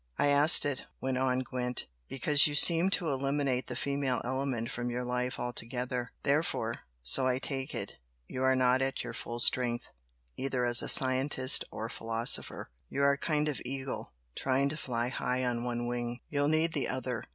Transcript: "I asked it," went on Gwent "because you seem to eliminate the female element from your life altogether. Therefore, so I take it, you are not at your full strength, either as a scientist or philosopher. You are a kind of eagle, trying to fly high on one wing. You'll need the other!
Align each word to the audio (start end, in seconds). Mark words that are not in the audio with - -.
"I 0.17 0.29
asked 0.29 0.65
it," 0.65 0.87
went 0.99 1.19
on 1.19 1.41
Gwent 1.41 1.85
"because 2.09 2.47
you 2.47 2.55
seem 2.55 2.89
to 2.89 3.09
eliminate 3.09 3.67
the 3.67 3.75
female 3.75 4.19
element 4.25 4.71
from 4.71 4.89
your 4.89 5.03
life 5.03 5.39
altogether. 5.39 6.11
Therefore, 6.23 6.81
so 7.03 7.27
I 7.27 7.37
take 7.37 7.75
it, 7.75 7.97
you 8.27 8.41
are 8.41 8.55
not 8.55 8.81
at 8.81 9.03
your 9.03 9.13
full 9.13 9.37
strength, 9.37 9.91
either 10.37 10.65
as 10.65 10.81
a 10.81 10.89
scientist 10.89 11.65
or 11.69 11.87
philosopher. 11.87 12.71
You 12.89 13.03
are 13.03 13.11
a 13.13 13.17
kind 13.19 13.47
of 13.47 13.61
eagle, 13.63 14.11
trying 14.35 14.69
to 14.69 14.75
fly 14.75 15.09
high 15.09 15.43
on 15.45 15.63
one 15.63 15.85
wing. 15.85 16.21
You'll 16.31 16.47
need 16.47 16.73
the 16.73 16.87
other! 16.87 17.23